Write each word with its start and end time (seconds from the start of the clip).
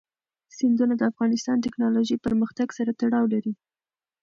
سیندونه 0.57 0.93
د 0.97 1.01
افغانستان 1.11 1.55
د 1.59 1.65
تکنالوژۍ 1.67 2.15
پرمختګ 2.25 2.67
سره 2.77 2.91
تړاو 3.01 3.25
لري. 3.33 3.53